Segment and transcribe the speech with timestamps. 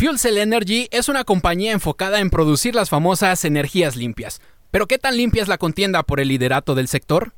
[0.00, 4.40] Fuel Cell Energy es una compañía enfocada en producir las famosas energías limpias.
[4.70, 7.34] Pero ¿qué tan limpia es la contienda por el liderato del sector?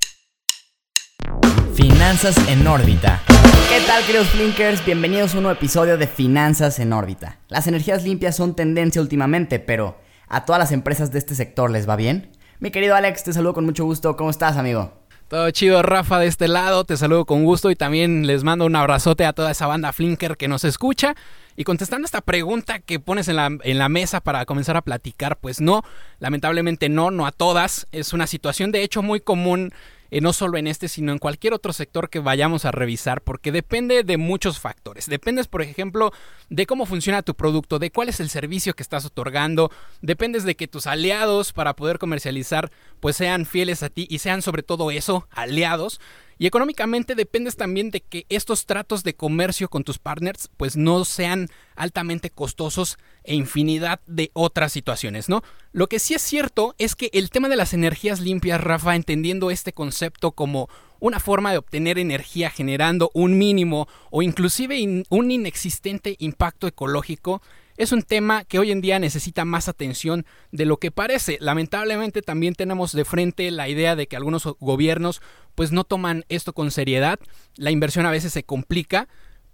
[1.75, 3.21] Finanzas en órbita.
[3.69, 4.87] ¿Qué tal, queridos Flinkers?
[4.87, 7.41] Bienvenidos a un nuevo episodio de Finanzas en órbita.
[7.49, 9.99] Las energías limpias son tendencia últimamente, pero
[10.29, 12.31] ¿a todas las empresas de este sector les va bien?
[12.61, 14.17] Mi querido Alex, te saludo con mucho gusto.
[14.17, 15.02] ¿Cómo estás, amigo?
[15.33, 16.85] Todo chido, Rafa, de este lado.
[16.85, 20.37] Te saludo con gusto y también les mando un abrazote a toda esa banda Flinker
[20.37, 21.15] que nos escucha.
[21.57, 25.39] Y contestando esta pregunta que pones en la, en la mesa para comenzar a platicar,
[25.39, 25.85] pues no,
[26.19, 27.87] lamentablemente no, no a todas.
[27.93, 29.73] Es una situación de hecho muy común
[30.13, 33.51] eh, no solo en este, sino en cualquier otro sector que vayamos a revisar, porque
[33.51, 35.07] depende de muchos factores.
[35.09, 36.13] Dependes, por ejemplo,
[36.51, 39.71] de cómo funciona tu producto, de cuál es el servicio que estás otorgando,
[40.03, 42.71] dependes de que tus aliados para poder comercializar
[43.01, 45.99] pues sean fieles a ti y sean sobre todo eso, aliados.
[46.43, 51.05] Y económicamente dependes también de que estos tratos de comercio con tus partners pues no
[51.05, 55.45] sean altamente costosos e infinidad de otras situaciones, ¿no?
[55.71, 59.53] Lo que sí es cierto es que el tema de las energías limpias, Rafa, entendiendo
[59.53, 66.17] este concepto como una forma de obtener energía generando un mínimo o inclusive un inexistente
[66.19, 67.41] impacto ecológico,
[67.83, 71.37] es un tema que hoy en día necesita más atención de lo que parece.
[71.41, 75.21] Lamentablemente también tenemos de frente la idea de que algunos gobiernos
[75.55, 77.19] pues no toman esto con seriedad,
[77.57, 79.09] la inversión a veces se complica,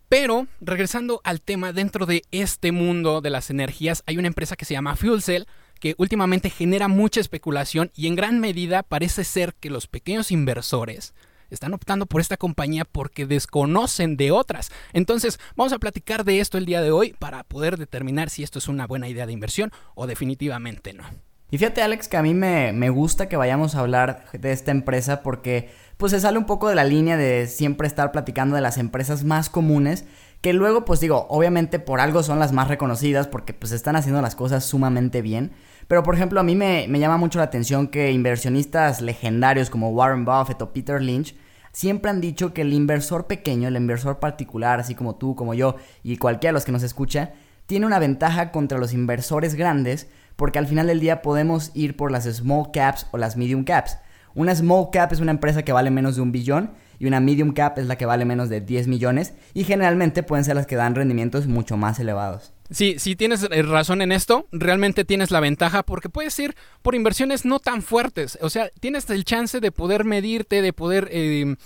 [0.09, 4.65] pero regresando al tema, dentro de este mundo de las energías hay una empresa que
[4.65, 5.45] se llama Fuel Cell
[5.81, 11.15] que últimamente genera mucha especulación y en gran medida parece ser que los pequeños inversores
[11.51, 14.71] están optando por esta compañía porque desconocen de otras.
[14.93, 18.59] Entonces, vamos a platicar de esto el día de hoy para poder determinar si esto
[18.59, 21.05] es una buena idea de inversión o definitivamente no.
[21.51, 24.71] Y fíjate Alex que a mí me, me gusta que vayamos a hablar de esta
[24.71, 28.61] empresa porque pues se sale un poco de la línea de siempre estar platicando de
[28.61, 30.05] las empresas más comunes
[30.41, 34.23] que luego pues digo, obviamente por algo son las más reconocidas porque pues están haciendo
[34.23, 35.53] las cosas sumamente bien.
[35.89, 39.91] Pero por ejemplo a mí me, me llama mucho la atención que inversionistas legendarios como
[39.91, 41.35] Warren Buffett o Peter Lynch
[41.73, 45.77] siempre han dicho que el inversor pequeño, el inversor particular, así como tú, como yo
[46.03, 47.33] y cualquiera de los que nos escucha,
[47.67, 52.13] tiene una ventaja contra los inversores grandes porque al final del día podemos ir por
[52.13, 53.99] las small caps o las medium caps.
[54.35, 57.53] Una small cap es una empresa que vale menos de un billón y una medium
[57.53, 60.77] cap es la que vale menos de 10 millones y generalmente pueden ser las que
[60.77, 62.53] dan rendimientos mucho más elevados.
[62.71, 66.95] Sí, si tienes eh, razón en esto, realmente tienes la ventaja porque puedes ir por
[66.95, 68.39] inversiones no tan fuertes.
[68.43, 71.57] O sea, tienes el chance de poder medirte, de poder eh,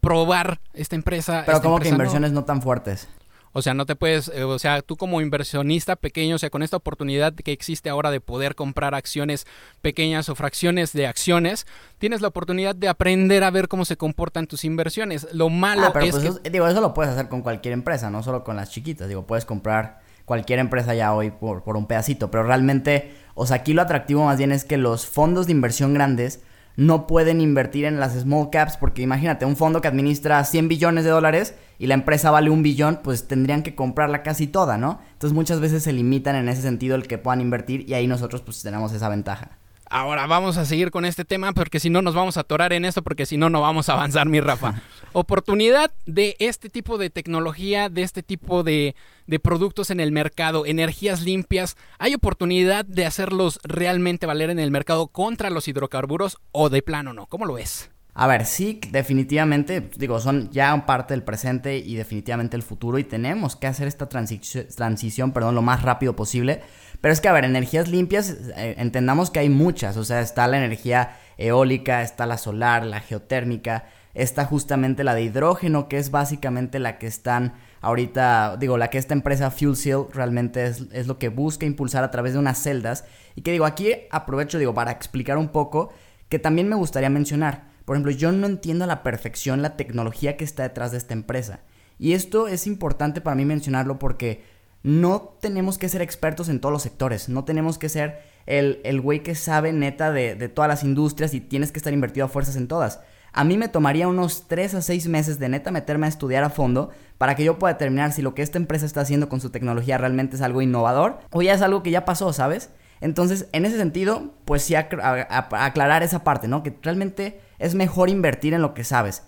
[0.00, 1.42] probar esta empresa.
[1.44, 3.08] Pero como que inversiones no tan fuertes.
[3.52, 6.62] O sea, no te puedes, eh, o sea, tú como inversionista pequeño, o sea, con
[6.62, 9.46] esta oportunidad que existe ahora de poder comprar acciones
[9.80, 14.46] pequeñas o fracciones de acciones, tienes la oportunidad de aprender a ver cómo se comportan
[14.46, 15.26] tus inversiones.
[15.32, 16.28] Lo malo ah, pero es pues que...
[16.28, 19.08] eso, digo, eso lo puedes hacer con cualquier empresa, no solo con las chiquitas.
[19.08, 23.56] Digo, puedes comprar cualquier empresa ya hoy por, por un pedacito, pero realmente, o sea,
[23.56, 26.42] aquí lo atractivo más bien es que los fondos de inversión grandes
[26.76, 31.04] no pueden invertir en las small caps porque imagínate, un fondo que administra 100 billones
[31.04, 35.00] de dólares y la empresa vale un billón, pues tendrían que comprarla casi toda, ¿no?
[35.12, 38.42] Entonces muchas veces se limitan en ese sentido el que puedan invertir y ahí nosotros
[38.42, 39.58] pues tenemos esa ventaja.
[39.88, 42.84] Ahora vamos a seguir con este tema porque si no nos vamos a atorar en
[42.84, 44.82] esto porque si no no vamos a avanzar mi Rafa.
[45.12, 50.66] Oportunidad de este tipo de tecnología, de este tipo de, de productos en el mercado,
[50.66, 51.76] energías limpias.
[51.98, 57.12] ¿Hay oportunidad de hacerlos realmente valer en el mercado contra los hidrocarburos o de plano
[57.12, 57.26] no?
[57.26, 57.90] ¿Cómo lo ves?
[58.18, 63.04] A ver, sí, definitivamente, digo, son ya parte del presente y definitivamente el futuro y
[63.04, 66.62] tenemos que hacer esta transición, perdón, lo más rápido posible.
[67.02, 70.46] Pero es que, a ver, energías limpias, eh, entendamos que hay muchas, o sea, está
[70.46, 73.84] la energía eólica, está la solar, la geotérmica,
[74.14, 77.52] está justamente la de hidrógeno, que es básicamente la que están
[77.82, 82.02] ahorita, digo, la que esta empresa Fuel Seal realmente es, es lo que busca impulsar
[82.02, 83.04] a través de unas celdas.
[83.34, 85.92] Y que digo, aquí aprovecho, digo, para explicar un poco,
[86.30, 87.75] que también me gustaría mencionar.
[87.86, 91.14] Por ejemplo, yo no entiendo a la perfección la tecnología que está detrás de esta
[91.14, 91.60] empresa.
[91.98, 94.44] Y esto es importante para mí mencionarlo porque
[94.82, 97.28] no tenemos que ser expertos en todos los sectores.
[97.28, 101.40] No tenemos que ser el, güey que sabe neta de, de, todas las industrias y
[101.40, 103.00] tienes que estar invertido a fuerzas en todas.
[103.32, 106.50] A mí me tomaría unos 3 a 6 meses de neta meterme a estudiar a
[106.50, 109.50] fondo para que yo pueda determinar si lo que esta empresa está haciendo con su
[109.50, 112.70] tecnología realmente es algo innovador o ya es algo que ya pasó, ¿sabes?
[113.00, 116.62] Entonces, en ese sentido, pues sí aclarar esa parte, ¿no?
[116.62, 119.22] Que realmente es mejor invertir en lo que sabes.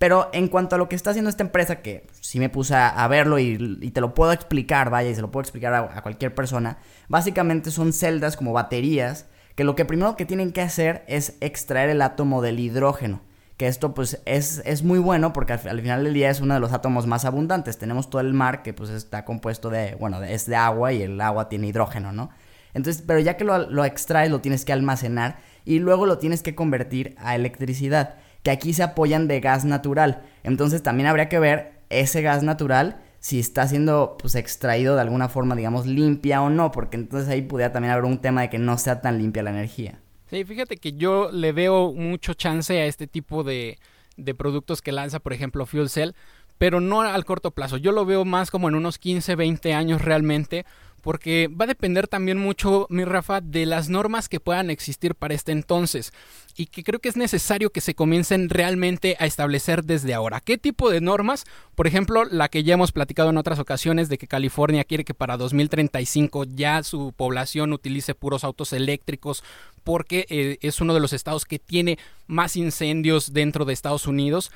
[0.00, 3.06] Pero en cuanto a lo que está haciendo esta empresa, que sí me puse a,
[3.08, 6.78] verlo y, te lo puedo explicar, vaya, y se lo puedo explicar a, cualquier persona,
[7.08, 11.90] básicamente son celdas como baterías, que lo que primero que tienen que hacer es extraer
[11.90, 13.20] el átomo del hidrógeno,
[13.58, 16.60] que esto pues es, es muy bueno porque al, final del día es uno de
[16.60, 17.76] los átomos más abundantes.
[17.76, 21.20] Tenemos todo el mar que pues está compuesto de, bueno, es de agua y el
[21.20, 22.30] agua tiene hidrógeno, ¿no?
[22.74, 26.42] Entonces, pero ya que lo, lo extraes, lo tienes que almacenar y luego lo tienes
[26.42, 30.22] que convertir a electricidad, que aquí se apoyan de gas natural.
[30.42, 35.28] Entonces también habría que ver ese gas natural si está siendo pues extraído de alguna
[35.28, 38.58] forma, digamos, limpia o no, porque entonces ahí pudiera también haber un tema de que
[38.58, 40.00] no sea tan limpia la energía.
[40.30, 43.78] Sí, fíjate que yo le veo mucho chance a este tipo de,
[44.16, 46.12] de productos que lanza, por ejemplo, Fuel Cell,
[46.56, 47.76] pero no al corto plazo.
[47.76, 50.64] Yo lo veo más como en unos 15, 20 años realmente,
[51.00, 55.34] porque va a depender también mucho, mi Rafa, de las normas que puedan existir para
[55.34, 56.12] este entonces
[56.56, 60.40] y que creo que es necesario que se comiencen realmente a establecer desde ahora.
[60.40, 61.44] ¿Qué tipo de normas?
[61.74, 65.14] Por ejemplo, la que ya hemos platicado en otras ocasiones de que California quiere que
[65.14, 69.42] para 2035 ya su población utilice puros autos eléctricos
[69.84, 74.50] porque eh, es uno de los estados que tiene más incendios dentro de Estados Unidos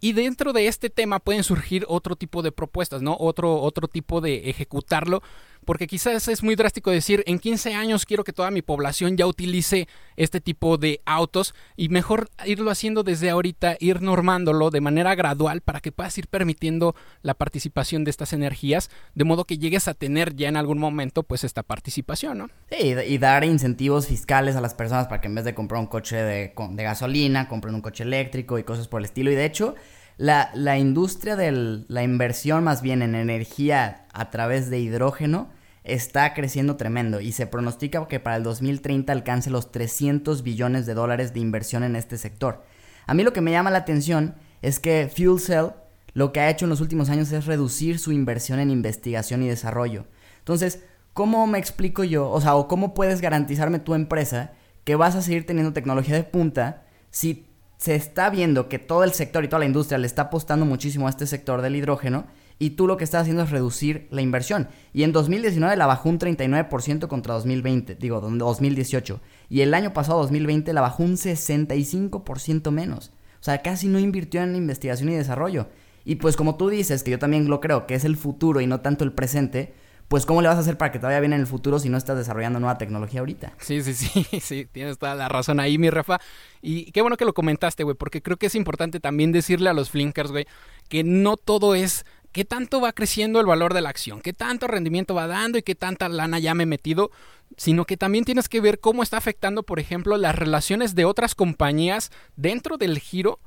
[0.00, 3.16] y dentro de este tema pueden surgir otro tipo de propuestas, ¿no?
[3.20, 5.22] Otro, otro tipo de ejecutarlo
[5.64, 9.26] porque quizás es muy drástico decir, en 15 años quiero que toda mi población ya
[9.26, 15.14] utilice este tipo de autos y mejor irlo haciendo desde ahorita, ir normándolo de manera
[15.14, 19.88] gradual para que puedas ir permitiendo la participación de estas energías, de modo que llegues
[19.88, 22.50] a tener ya en algún momento pues esta participación, ¿no?
[22.70, 25.86] Sí, y dar incentivos fiscales a las personas para que en vez de comprar un
[25.86, 29.30] coche de, de gasolina, compren un coche eléctrico y cosas por el estilo.
[29.30, 29.74] Y de hecho,
[30.20, 35.48] la, la industria de la inversión más bien en energía a través de hidrógeno
[35.82, 40.92] está creciendo tremendo y se pronostica que para el 2030 alcance los 300 billones de
[40.92, 42.62] dólares de inversión en este sector.
[43.06, 45.68] A mí lo que me llama la atención es que Fuel Cell
[46.12, 49.48] lo que ha hecho en los últimos años es reducir su inversión en investigación y
[49.48, 50.04] desarrollo.
[50.40, 50.84] Entonces,
[51.14, 52.28] ¿cómo me explico yo?
[52.28, 54.52] O sea, o cómo puedes garantizarme tu empresa
[54.84, 57.46] que vas a seguir teniendo tecnología de punta si
[57.80, 61.06] se está viendo que todo el sector y toda la industria le está apostando muchísimo
[61.06, 62.26] a este sector del hidrógeno
[62.58, 64.68] y tú lo que estás haciendo es reducir la inversión.
[64.92, 69.22] Y en 2019 la bajó un 39% contra 2020, digo, 2018.
[69.48, 73.12] Y el año pasado, 2020, la bajó un 65% menos.
[73.40, 75.68] O sea, casi no invirtió en investigación y desarrollo.
[76.04, 78.66] Y pues como tú dices, que yo también lo creo, que es el futuro y
[78.66, 79.72] no tanto el presente,
[80.10, 81.88] pues ¿cómo le vas a hacer para que te vaya bien en el futuro si
[81.88, 83.52] no estás desarrollando nueva tecnología ahorita?
[83.58, 86.18] Sí, sí, sí, sí, tienes toda la razón ahí, mi Rafa.
[86.60, 89.72] Y qué bueno que lo comentaste, güey, porque creo que es importante también decirle a
[89.72, 90.48] los flinkers, güey,
[90.88, 94.66] que no todo es qué tanto va creciendo el valor de la acción, qué tanto
[94.66, 97.12] rendimiento va dando y qué tanta lana ya me he metido,
[97.56, 101.36] sino que también tienes que ver cómo está afectando, por ejemplo, las relaciones de otras
[101.36, 103.38] compañías dentro del giro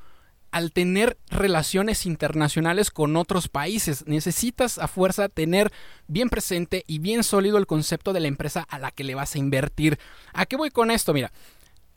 [0.54, 4.06] al tener relaciones internacionales con otros países.
[4.06, 5.74] Necesitas a fuerza tener
[6.08, 9.34] bien presente y bien sólido el concepto de la empresa a la que le vas
[9.34, 9.98] a invertir.
[10.32, 11.12] ¿A qué voy con esto?
[11.12, 11.32] Mira,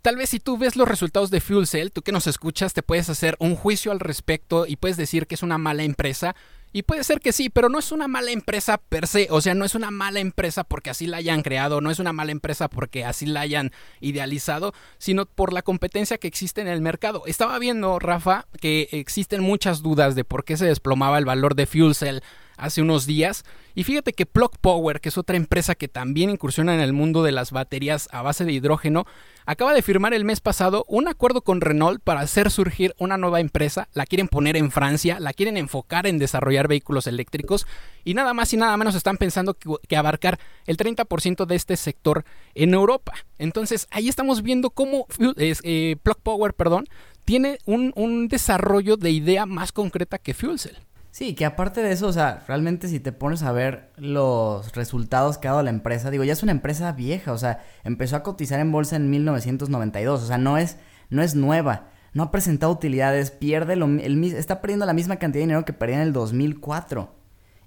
[0.01, 2.83] tal vez si tú ves los resultados de Fuel Cell, tú que nos escuchas, te
[2.83, 6.35] puedes hacer un juicio al respecto y puedes decir que es una mala empresa
[6.77, 9.29] y puede ser que sí, pero no es una mala empresa per se.
[9.31, 12.13] O sea, no es una mala empresa porque así la hayan creado, no es una
[12.13, 16.83] mala empresa porque así la hayan idealizado, sino por la competencia que existe en el
[16.83, 17.23] mercado.
[17.25, 21.65] Estaba viendo, Rafa, que existen muchas dudas de por qué se desplomaba el valor de
[21.65, 22.19] Fuel Cell
[22.57, 23.45] hace unos días.
[23.75, 27.23] Y fíjate que Plug Power, que es otra empresa que también incursiona en el mundo
[27.23, 29.07] de las baterías a base de hidrógeno,
[29.45, 33.41] acaba de firmar el mes pasado un acuerdo con Renault para hacer surgir una nueva
[33.41, 33.89] empresa.
[33.93, 37.67] La quieren poner en Francia, la quieren enfocar en desarrollar vehículos eléctricos
[38.05, 42.25] y nada más y nada menos están pensando que, abarcar el 30% de este sector
[42.55, 43.13] en Europa.
[43.39, 46.87] Entonces ahí estamos viendo cómo eh, Plug Power, perdón,
[47.27, 50.77] tiene un, un desarrollo de idea más concreta que Fuel Cell.
[51.17, 55.39] Sí, que aparte de eso, o sea, realmente si te pones a ver los resultados
[55.39, 58.23] que ha dado la empresa, digo, ya es una empresa vieja, o sea, empezó a
[58.23, 60.77] cotizar en bolsa en 1992, o sea, no es,
[61.09, 65.41] no es nueva, no ha presentado utilidades, pierde lo, el, está perdiendo la misma cantidad
[65.41, 67.15] de dinero que perdía en el 2004.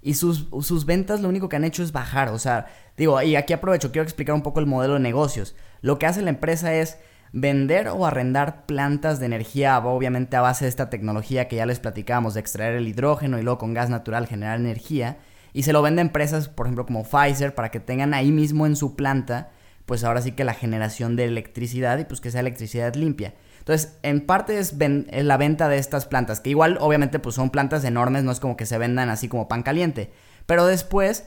[0.04, 3.36] Y sus, sus ventas lo único que han hecho es bajar, o sea, digo, y
[3.36, 5.56] aquí aprovecho, quiero explicar un poco el modelo de negocios.
[5.82, 7.00] Lo que hace la empresa es
[7.32, 11.80] vender o arrendar plantas de energía, obviamente a base de esta tecnología que ya les
[11.80, 15.18] platicábamos, de extraer el hidrógeno y luego con gas natural generar energía,
[15.54, 18.66] y se lo vende a empresas, por ejemplo, como Pfizer, para que tengan ahí mismo
[18.66, 19.50] en su planta,
[19.86, 23.34] pues ahora sí que la generación de electricidad y pues que sea electricidad limpia.
[23.58, 24.76] Entonces, en parte es,
[25.12, 28.56] la venta de estas plantas, que igual obviamente pues son plantas enormes, no es como
[28.56, 30.12] que se vendan así como pan caliente,
[30.46, 31.26] pero después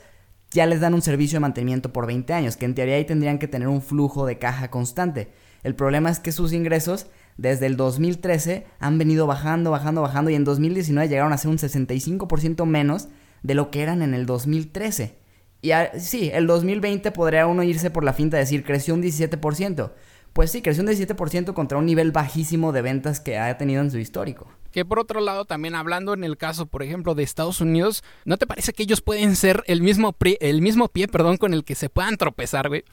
[0.53, 3.39] ya les dan un servicio de mantenimiento por 20 años, que en teoría ahí tendrían
[3.39, 5.33] que tener un flujo de caja constante.
[5.63, 7.07] El problema es que sus ingresos
[7.37, 11.59] desde el 2013 han venido bajando, bajando, bajando y en 2019 llegaron a ser un
[11.59, 13.09] 65% menos
[13.43, 15.17] de lo que eran en el 2013.
[15.63, 19.93] Y sí, el 2020 podría uno irse por la finta de decir creció un 17%,
[20.33, 23.91] pues sí, creció un 17% contra un nivel bajísimo de ventas que ha tenido en
[23.91, 24.49] su histórico.
[24.73, 28.39] Que por otro lado, también hablando en el caso, por ejemplo, de Estados Unidos, ¿no
[28.39, 31.75] te parece que ellos pueden ser el mismo, el mismo pie perdón, con el que
[31.75, 32.85] se puedan tropezar, güey?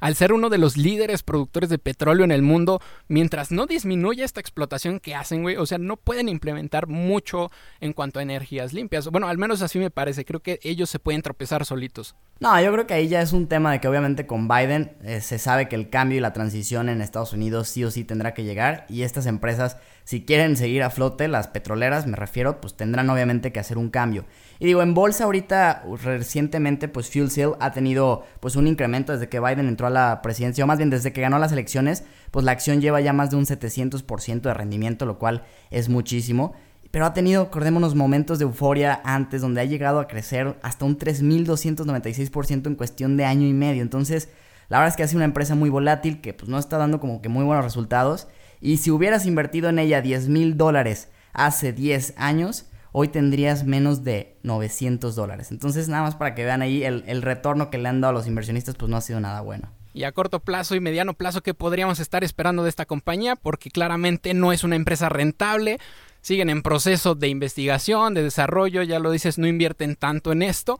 [0.00, 4.24] Al ser uno de los líderes productores de petróleo en el mundo, mientras no disminuya
[4.24, 7.50] esta explotación que hacen, güey, o sea, no pueden implementar mucho
[7.80, 9.08] en cuanto a energías limpias.
[9.08, 12.14] Bueno, al menos así me parece, creo que ellos se pueden tropezar solitos.
[12.40, 15.20] No, yo creo que ahí ya es un tema de que obviamente con Biden eh,
[15.20, 18.32] se sabe que el cambio y la transición en Estados Unidos sí o sí tendrá
[18.32, 22.76] que llegar y estas empresas, si quieren seguir a flote, las petroleras me refiero, pues
[22.76, 24.24] tendrán obviamente que hacer un cambio.
[24.60, 29.28] Y digo, en bolsa ahorita recientemente pues Fuel Seal ha tenido pues un incremento desde
[29.28, 32.52] que Biden entró la presidencia, o más bien desde que ganó las elecciones, pues la
[32.52, 36.54] acción lleva ya más de un 700% de rendimiento, lo cual es muchísimo
[36.90, 40.98] pero ha tenido, acordémonos, momentos de euforia antes donde ha llegado a crecer hasta un
[40.98, 43.82] 3.296% en cuestión de año y medio.
[43.82, 44.30] Entonces,
[44.68, 46.98] la verdad es que ha sido una empresa muy volátil que pues no está dando
[46.98, 48.28] como que muy buenos resultados.
[48.60, 54.02] Y si hubieras invertido en ella 10 mil dólares hace 10 años, hoy tendrías menos
[54.02, 55.50] de 900 dólares.
[55.50, 58.26] Entonces, nada más para que vean ahí, el retorno que le han dado a los
[58.26, 61.54] inversionistas pues no ha sido nada bueno y a corto plazo y mediano plazo que
[61.54, 65.80] podríamos estar esperando de esta compañía, porque claramente no es una empresa rentable,
[66.20, 70.78] siguen en proceso de investigación, de desarrollo, ya lo dices, no invierten tanto en esto,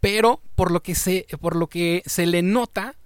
[0.00, 2.96] pero por lo que se, por lo que se le nota,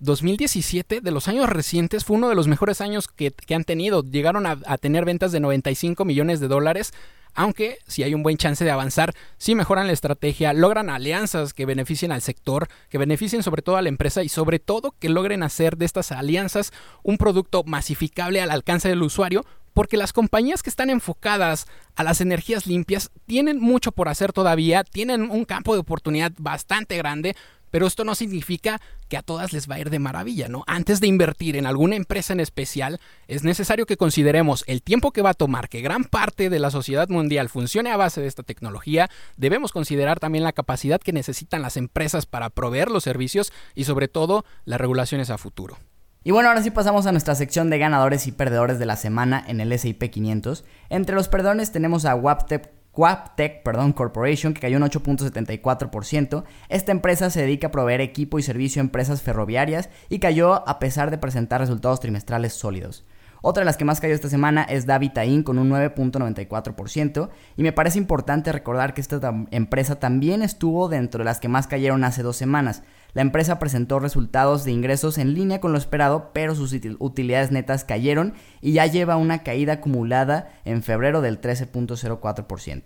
[0.00, 4.02] 2017 de los años recientes fue uno de los mejores años que, han tenido.
[4.02, 6.92] Llegaron a, tener ventas de 95 millones de dólares
[7.34, 11.66] aunque si hay un buen chance de avanzar, si mejoran la estrategia, logran alianzas que
[11.66, 15.42] beneficien al sector, que beneficien sobre todo a la empresa y sobre todo que logren
[15.42, 16.72] hacer de estas alianzas
[17.02, 22.20] un producto masificable al alcance del usuario, porque las compañías que están enfocadas a las
[22.20, 27.34] energías limpias tienen mucho por hacer todavía, tienen un campo de oportunidad bastante grande,
[27.74, 30.62] pero esto no significa que a todas les va a ir de maravilla, ¿no?
[30.68, 35.22] Antes de invertir en alguna empresa en especial, es necesario que consideremos el tiempo que
[35.22, 38.44] va a tomar que gran parte de la sociedad mundial funcione a base de esta
[38.44, 39.10] tecnología.
[39.36, 44.06] Debemos considerar también la capacidad que necesitan las empresas para proveer los servicios y sobre
[44.06, 45.76] todo las regulaciones a futuro.
[46.22, 49.44] Y bueno, ahora sí pasamos a nuestra sección de ganadores y perdedores de la semana
[49.48, 50.64] en el S&P 500.
[50.90, 53.62] Entre los perdedores tenemos a Waptep Quaptech
[53.94, 56.44] Corporation, que cayó un 8.74%.
[56.68, 60.78] Esta empresa se dedica a proveer equipo y servicio a empresas ferroviarias y cayó a
[60.78, 63.04] pesar de presentar resultados trimestrales sólidos.
[63.46, 65.44] Otra de las que más cayó esta semana es Davita Inc.
[65.44, 67.28] con un 9.94%.
[67.58, 69.20] Y me parece importante recordar que esta
[69.50, 72.82] empresa también estuvo dentro de las que más cayeron hace dos semanas.
[73.14, 77.84] La empresa presentó resultados de ingresos en línea con lo esperado, pero sus utilidades netas
[77.84, 82.82] cayeron y ya lleva una caída acumulada en febrero del 13.04%.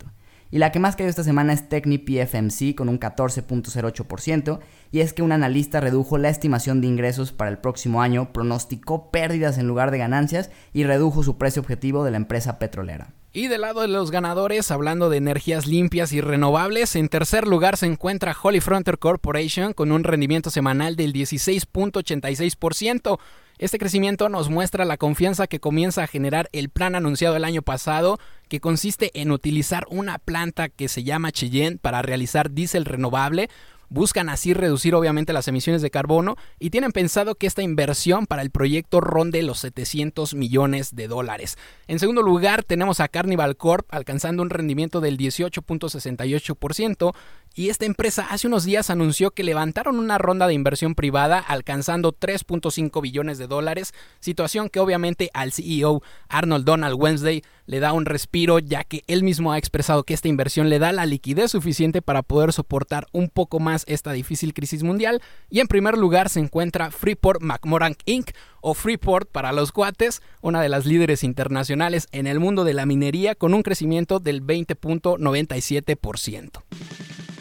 [0.51, 5.23] Y la que más cayó esta semana es TechnipFMC con un 14.08%, y es que
[5.23, 9.91] un analista redujo la estimación de ingresos para el próximo año, pronosticó pérdidas en lugar
[9.91, 13.13] de ganancias y redujo su precio objetivo de la empresa petrolera.
[13.33, 17.77] Y del lado de los ganadores, hablando de energías limpias y renovables, en tercer lugar
[17.77, 23.19] se encuentra Holly Frontier Corporation con un rendimiento semanal del 16.86%.
[23.59, 27.61] Este crecimiento nos muestra la confianza que comienza a generar el plan anunciado el año
[27.61, 28.19] pasado,
[28.49, 33.51] que consiste en utilizar una planta que se llama Cheyenne para realizar diésel renovable,
[33.91, 38.43] Buscan así reducir obviamente las emisiones de carbono y tienen pensado que esta inversión para
[38.43, 41.57] el proyecto ronde los 700 millones de dólares.
[41.87, 47.15] En segundo lugar tenemos a Carnival Corp alcanzando un rendimiento del 18.68%
[47.59, 52.13] y esta empresa hace unos días anunció que levantaron una ronda de inversión privada alcanzando
[52.13, 58.07] 3.5 billones de dólares, situación que obviamente al CEO Arnold Donald Wednesday le da un
[58.07, 62.01] respiro ya que él mismo ha expresado que esta inversión le da la liquidez suficiente
[62.01, 66.39] para poder soportar un poco más esta difícil crisis mundial y en primer lugar se
[66.39, 68.31] encuentra Freeport McMoran Inc.
[68.61, 72.87] o Freeport para los cuates, una de las líderes internacionales en el mundo de la
[72.87, 76.63] minería con un crecimiento del 20.97%.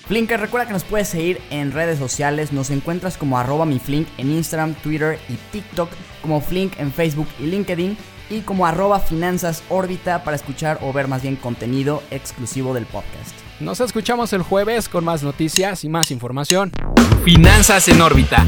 [0.07, 4.07] Flinker, recuerda que nos puedes seguir en redes sociales, nos encuentras como arroba mi Flink
[4.17, 5.89] en Instagram, Twitter y TikTok,
[6.21, 7.97] como Flink en Facebook y LinkedIn
[8.29, 13.35] y como arroba finanzas órbita para escuchar o ver más bien contenido exclusivo del podcast.
[13.59, 16.71] Nos escuchamos el jueves con más noticias y más información.
[17.25, 18.45] Finanzas en órbita